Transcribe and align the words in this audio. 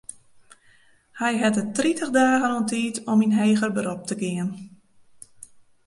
Hy 1.19 1.33
hat 1.41 1.59
it 1.61 1.73
tritich 1.77 2.11
dagen 2.19 2.53
oan 2.57 2.67
tiid 2.71 2.95
om 3.11 3.23
yn 3.25 3.37
heger 3.39 3.71
berop 3.75 4.01
te 4.09 4.15
gean. 4.21 4.49